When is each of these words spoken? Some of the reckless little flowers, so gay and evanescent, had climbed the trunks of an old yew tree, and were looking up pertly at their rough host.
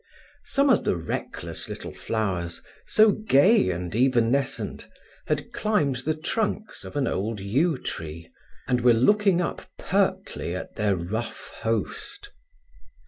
Some 0.45 0.71
of 0.71 0.83
the 0.83 0.95
reckless 0.97 1.69
little 1.69 1.93
flowers, 1.93 2.63
so 2.87 3.11
gay 3.11 3.69
and 3.69 3.95
evanescent, 3.95 4.87
had 5.27 5.53
climbed 5.53 5.97
the 5.97 6.15
trunks 6.15 6.83
of 6.83 6.95
an 6.95 7.05
old 7.05 7.39
yew 7.39 7.77
tree, 7.77 8.31
and 8.67 8.81
were 8.81 8.93
looking 8.95 9.41
up 9.41 9.61
pertly 9.77 10.55
at 10.55 10.75
their 10.75 10.95
rough 10.95 11.49
host. 11.61 12.31